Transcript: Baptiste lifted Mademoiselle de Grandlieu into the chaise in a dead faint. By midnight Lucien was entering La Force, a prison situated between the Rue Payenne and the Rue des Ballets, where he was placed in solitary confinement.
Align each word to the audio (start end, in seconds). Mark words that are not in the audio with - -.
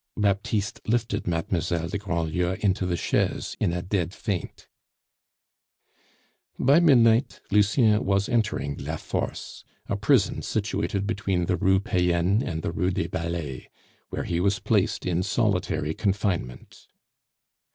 Baptiste 0.17 0.81
lifted 0.87 1.27
Mademoiselle 1.27 1.87
de 1.89 1.99
Grandlieu 1.99 2.57
into 2.61 2.87
the 2.87 2.97
chaise 2.97 3.55
in 3.59 3.71
a 3.71 3.83
dead 3.83 4.15
faint. 4.15 4.67
By 6.57 6.79
midnight 6.79 7.39
Lucien 7.51 8.03
was 8.03 8.27
entering 8.27 8.77
La 8.77 8.95
Force, 8.97 9.63
a 9.87 9.95
prison 9.95 10.41
situated 10.41 11.05
between 11.05 11.45
the 11.45 11.55
Rue 11.55 11.79
Payenne 11.79 12.41
and 12.41 12.63
the 12.63 12.71
Rue 12.71 12.89
des 12.89 13.09
Ballets, 13.09 13.67
where 14.09 14.23
he 14.23 14.39
was 14.39 14.57
placed 14.57 15.05
in 15.05 15.21
solitary 15.21 15.93
confinement. 15.93 16.87